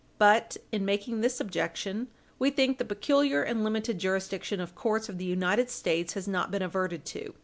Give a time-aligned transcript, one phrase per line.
[0.17, 2.07] 401 But, in making this objection,
[2.39, 6.49] we think the peculiar and limited jurisdiction of courts of the United States has not
[6.49, 7.35] been adverted to.